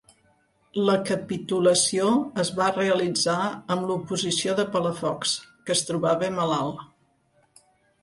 [0.85, 2.07] La capitulació
[2.45, 3.37] es va realitzar
[3.77, 5.39] amb l'oposició de Palafox,
[5.69, 6.87] que es trobava malalt.